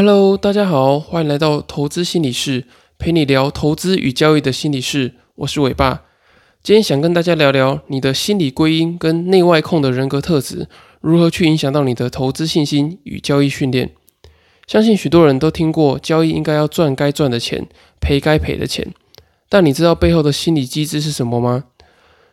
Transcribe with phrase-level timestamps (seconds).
[0.00, 2.66] Hello，大家好，欢迎来到投资心理室，
[3.00, 5.14] 陪你聊投资与交易的心理室。
[5.34, 6.04] 我是伟爸，
[6.62, 10.68] 今天想跟大家聊聊你的心理归因跟内外控的人格特质
[11.00, 13.90] 如何去影响到你的投资信心与交易训练。
[14.68, 17.66] 相信许多人都听过，交易应该要赚该赚的钱，
[18.00, 18.94] 赔该赔的钱。
[19.48, 21.64] 但你知道背后的心理机制是什么吗？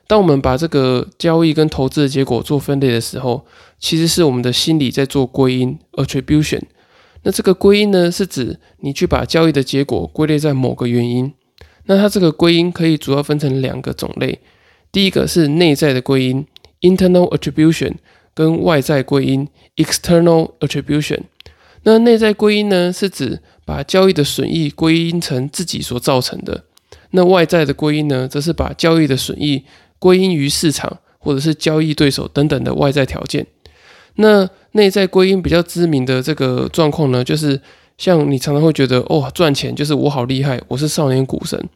[0.05, 3.43] 当我们把这个交易跟投资的结果做分类的时候，
[3.79, 6.61] 其实是我们的心理在做归因 （attribution）。
[7.25, 11.33] 那这个归因呢，是指你去把交易的结果归类在某个原因。
[11.85, 14.39] 那它这个归因可以主要分成两个种类，
[14.91, 16.45] 第一个是内在的归因
[16.81, 17.95] （internal attribution）
[18.35, 21.21] 跟外在归因 （external attribution）。
[21.81, 26.65] 那内在归因呢，是指把交易的损益归因成自己所造成的。
[27.09, 29.63] 那外在的归因呢，则是把交易的损益
[29.97, 33.47] 归因于市场或者是交易对手等等的外在条件。
[34.15, 37.59] 那内在归因比较知名的这个状况呢，就是
[37.97, 41.67] 像你常常会觉得哦，赚钱就是我好厉害，我是少年股神。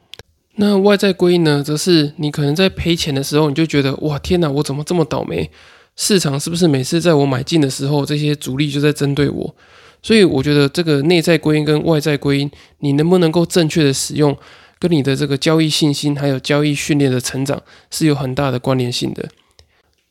[0.56, 5.50] 那外在归因呢，则是你可能在赔钱的时候，你就觉得哇，天哪，我怎么这么倒霉？
[5.96, 9.56] 市场是不是每次在我买进的时候，这些主力就在针对我？
[10.02, 14.38] 所以我觉得这个内在归因跟外在归因，你能不能够正确的使用，
[14.80, 19.28] 跟你的这个交易信心还有交易训练的成长是有很大的关联性的。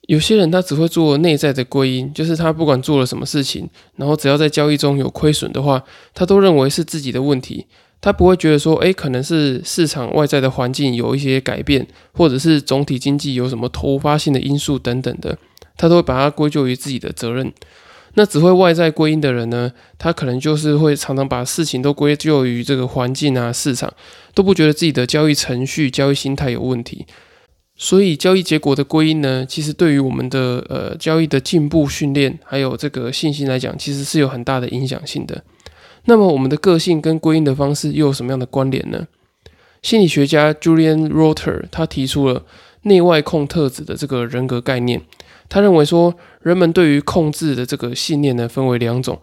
[0.09, 7.67] 有些人他只会做内在的归因，就是他不管做了什么事情，然后只要在交易中有亏损的话，他都认为是自己的问题，
[8.01, 15.37] 他不会觉得说，诶，可能是市场外在的环境有一些改变，或者是总体经济有什么突发性的因素等等的，
[15.77, 17.53] 他都会把它归咎于自己的责任。
[18.15, 23.93] 那只会外在归因的人呢，他可能就是会常常把事情都归咎于这个环境啊、市场，
[24.35, 27.05] 都不觉得自己的交易程序、交易心态有问题。
[27.81, 35.45] 所以交易结果的归因呢，其实对于我们的呃交易的进步、训练还有这个信心来讲，其实是有很大的影响性的。
[36.07, 39.07] 那么我们的个性跟归因的方式又有什么样的关联呢？
[39.81, 42.45] 心理学家 Julian Rotter 他提出了
[42.83, 45.01] 内外控特质的这个人格概念。
[45.49, 49.21] 他认为说，人们对于控制的这个信念呢，分为两种，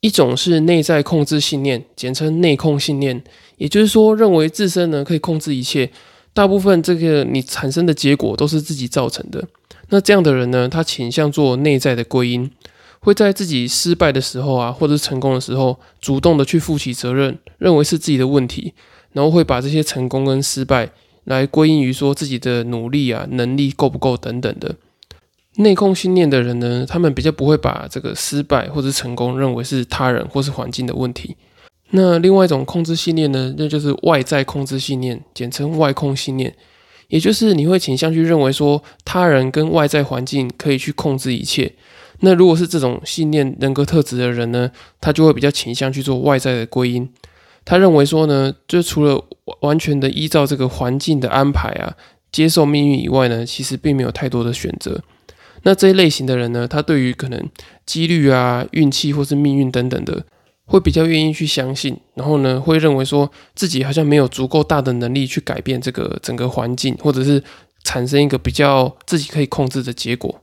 [0.00, 3.22] 一种是内在控制信念，简称内控信念，
[3.58, 5.90] 也就是说，认为自身呢可以控制一切，
[6.34, 9.44] 大部分这个你产生的结果都是自己造成的。
[9.90, 12.50] 那这样的人呢，他倾向做内在的归因，
[13.00, 18.72] 会在自己失败的时候啊，或者成功的时候，主动的去负起责任，认为是自己的问题，
[19.12, 20.90] 然后会把这些成功跟失败
[21.24, 24.74] 来归因于说自己的努力啊、能力够不够等等的。
[25.56, 31.36] 内控信念的人呢，他们比较不会把这个失败或者成功认为是他人或是环境的问题。
[31.94, 36.54] 那另外一种控制信念呢，那就是外在控制信念，简称外控信念。
[37.08, 41.70] 也就是你会倾向去认为说，他人跟外在环境可以去控制一切。
[42.20, 44.70] 那如果是这种信念人格特质的人呢，
[45.00, 47.06] 他就会比较倾向去做外在的归因。
[47.64, 49.22] 他认为说呢，就除了
[49.60, 51.94] 完全的依照这个环境的安排啊，
[52.32, 55.02] 接受命运以外呢，其实并没有太多的选择。
[55.64, 57.46] 那这一类型的人呢，他对于可能
[57.84, 60.24] 几率啊、运气或是命运等等的，
[60.72, 67.44] 会比较愿意去相信，然后呢，会认为说自己好像没有足够大的能力去改变这个整个环境，或者是
[67.84, 70.40] 产生一个比较自己可以控制的结果。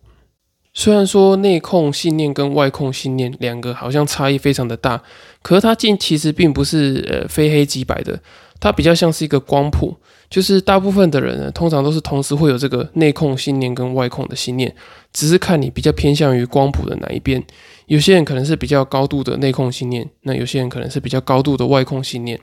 [0.76, 5.02] 虽然说内控信念跟外控信念两个好像差异非常的大，
[5.42, 8.22] 可是它竟其实并不是呃非黑即白的，
[8.60, 9.98] 它比较像是一个光谱。
[10.30, 14.74] 就是大部分的人呢，通常都是同时会有这个内控信念跟外控的信念，
[15.12, 17.44] 只是看你比较偏向于光谱的哪一边。
[17.88, 22.40] 有些人可能是比较高度的内控信念，那有些人可能是比较高度的外控信念。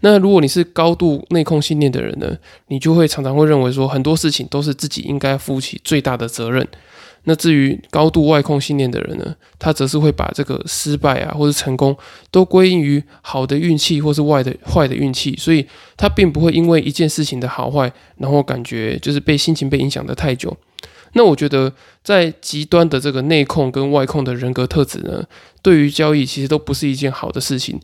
[0.00, 2.34] 那如果你是高度内控信念的人呢，
[2.68, 6.66] 你就会常常会认为说很多事情都是自己应该负起最大的责任。
[7.28, 11.94] 那至于高度外控信念的人呢，他则是会把这个失败啊或者成功
[12.30, 20.56] 都归因于好的运气或是外的坏的运气，所以他并不会因为一件事情的好坏，然后感觉就是被心情被影响的太久。
[21.12, 21.70] 那我觉得
[22.02, 25.22] 在极端的这个内控跟外控的人格特质呢，
[25.60, 27.78] 对于交易其实都不是一件好的事情。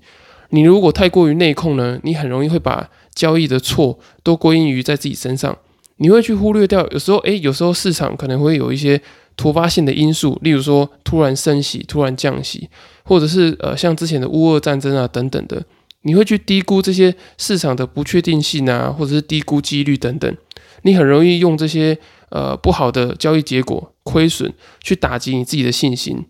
[0.49, 5.55] 你如果太过于内控呢，你很容易会把交易的错都归因于在自己身上，
[5.99, 8.99] 你会去忽略掉有时候诶，有时候市场可能会有一些。
[9.37, 12.69] 突发性的因素，例如说突然升息、突然降息，
[13.05, 15.65] 或者是呃像之前的乌俄战争啊等等的，
[16.03, 20.37] 你会去低估这些市场的不确定性啊，或者是低估几率等等，
[20.83, 21.99] 你很容易用这些
[22.31, 26.25] 呃不好的交易结果、亏损去打击你自己的信心。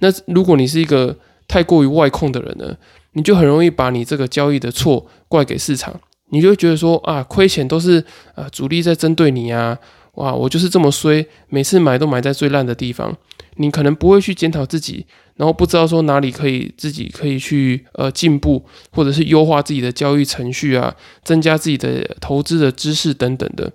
[0.00, 1.16] 那如果你是一个
[1.48, 2.76] 太过于外控的人呢，
[3.12, 6.00] 你就很容易把你这个交易的错怪给市场，
[6.30, 9.78] 你就会觉得说啊亏钱都是呃主力在针对你啊。
[10.16, 13.16] 哇，我就是这么衰，每次买都买在最烂的地方。
[13.56, 15.04] 你可能不会去检讨自己
[15.36, 23.70] 然后不知道说哪里可以自己可以去呃进步，或者是优化自己的交易程序啊，增加自己的投资的知识等等的。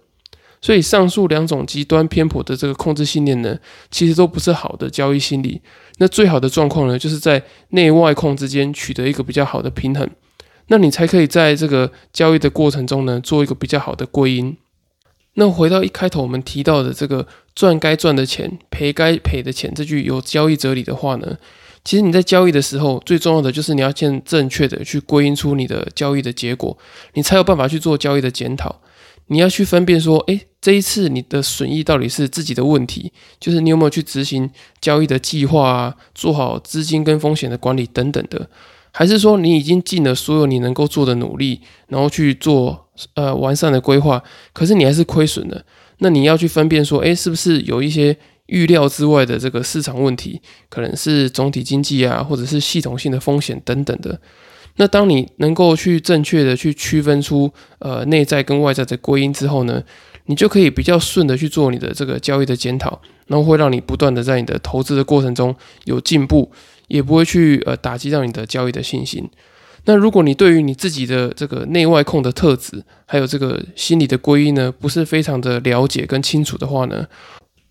[0.60, 3.58] 所以上述两种极端偏颇的这个控制信念呢，
[3.92, 5.62] 其实都不是好的交易心理。
[6.00, 10.10] 那最好的状况呢，就是在内外控之间取得一个比较好的平衡，
[10.68, 14.58] 那你才可以在这个交易的过程中呢，做一个比较好的归因。
[15.40, 21.38] 那回到一开头我们提到的这个赚该赚的钱，赔该赔的钱这句有交易哲理的话呢，
[21.84, 26.76] 其实你在交易的时候，最重要的就是你要先正确的去归因出你的交易的结果，
[27.14, 28.82] 你才有办法去做交易的检讨。
[29.28, 34.50] 你要去分辨说，诶，这一次你的损益到底是自己的问题，就是你有没有去执行
[34.82, 38.50] 交易的计划啊，做好资金跟风险的管理等等的，
[38.92, 44.24] 还是说你已经尽了所有你能够做的努力，然后去做呃完善的规划，
[44.54, 45.64] 可是你还是亏损的？
[46.00, 48.16] 那你要去分辨说，诶，是不是有一些
[48.48, 54.20] 预料之外的这个市场问题，可能是总体经济啊，或者是系统性的风险等等的。
[54.76, 59.82] 那当你能够去正确的去区分出呃内在跟外在的归因之后呢，
[60.28, 65.56] 你就可以比较顺的去做你的这个交易的检讨，然后会让你不断的在你的投资的过程中
[65.86, 66.52] 有进步，
[66.90, 69.28] 也不会去呃打击到你的交易的信心。
[69.88, 77.08] 那如果你对于你自己的这个内外控的特质，还有这个心理的归因呢，不是非常的了解跟清楚的话呢？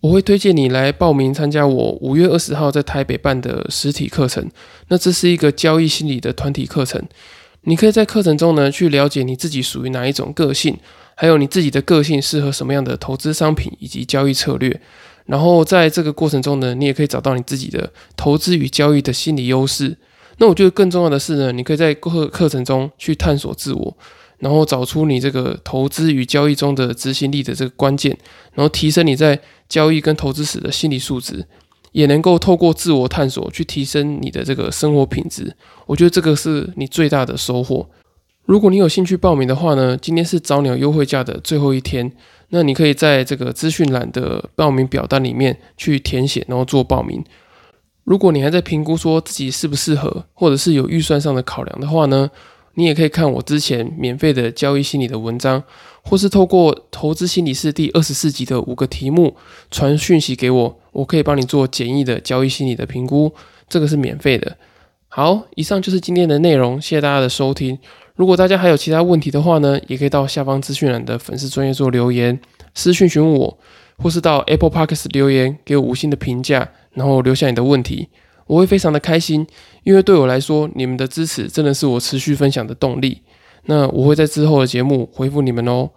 [0.01, 4.49] 我会推荐你来报名参加我五月二十号在台北办的实体课程。
[4.87, 6.99] 那这是一个交易心理的团体课程，
[7.61, 10.75] 你可以在课程中呢去了解你自己属于哪一种个性，
[11.13, 14.81] 还有你自己的个性适合什么样的投资商品以及交易策略。
[15.27, 19.95] 然后在这个过程中呢，你也可以找到你自己的投资与交易的心理优势。
[20.37, 23.97] 那我觉得更重要的是呢，你可以在课课程中去探索自我。
[24.39, 28.15] 然后找出你这个投资与交易中的执行力的这个关键，
[28.53, 31.43] 然后提升你在交易跟投资时的心理素质，
[31.91, 35.55] 也能够透过自我探索去提升你的这个生活品质。
[35.87, 37.89] 我觉得这个是你最大的收获。
[38.45, 42.11] 如果你有兴趣报名的话呢，今天是早鸟优惠价的最后一天，
[42.49, 47.25] 那你可以在这个资讯栏的报名表单里面去填写，然后做报名。
[48.07, 52.31] 如果你还在评估说自己适不适合，或者是有预算上的考量的话呢？
[52.75, 55.61] 你也可以看我之前免费的交易心理的文章，
[56.03, 59.35] 或是透过投资心理室第二十四集的五个题目
[59.69, 63.33] 传讯息给我，我可以帮你做简易的交易心理的评估，
[63.67, 64.55] 这个是免费的。
[65.09, 67.77] 好，以上就是今天的内容，谢谢大家的收听。
[68.15, 72.39] 如果大家还有其他问题的话呢，也可以到下方资讯栏的粉丝专业做留言，
[72.73, 73.57] 私讯询问我，
[73.97, 78.09] 或是到 Apple Podcast 留言给我五星的评价，然后留下你的问题。
[78.47, 79.45] 我会非常的开心，
[79.83, 83.21] 因为对我来说，你们的支持真的是我持续分享的动力。
[83.65, 85.89] 那我会在之后的节目回复你们哦。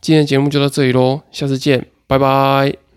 [0.00, 2.87] 今天的节目就到这里喽，下次见，拜拜。